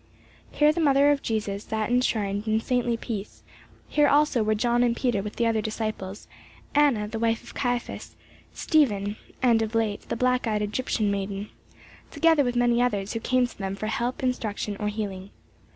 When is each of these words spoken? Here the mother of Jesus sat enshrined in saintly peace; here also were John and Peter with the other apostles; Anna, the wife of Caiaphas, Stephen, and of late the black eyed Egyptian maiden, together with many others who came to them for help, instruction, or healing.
Here 0.49 0.71
the 0.73 0.81
mother 0.81 1.11
of 1.11 1.21
Jesus 1.21 1.65
sat 1.65 1.91
enshrined 1.91 2.47
in 2.47 2.59
saintly 2.59 2.97
peace; 2.97 3.43
here 3.87 4.07
also 4.07 4.41
were 4.41 4.55
John 4.55 4.81
and 4.81 4.97
Peter 4.97 5.21
with 5.21 5.35
the 5.35 5.45
other 5.45 5.59
apostles; 5.59 6.27
Anna, 6.73 7.07
the 7.07 7.19
wife 7.19 7.43
of 7.43 7.53
Caiaphas, 7.53 8.15
Stephen, 8.51 9.15
and 9.43 9.61
of 9.61 9.75
late 9.75 10.01
the 10.09 10.15
black 10.15 10.47
eyed 10.47 10.63
Egyptian 10.63 11.11
maiden, 11.11 11.49
together 12.09 12.43
with 12.43 12.55
many 12.55 12.81
others 12.81 13.13
who 13.13 13.19
came 13.19 13.45
to 13.45 13.55
them 13.59 13.75
for 13.75 13.85
help, 13.85 14.23
instruction, 14.23 14.75
or 14.79 14.87
healing. 14.87 15.29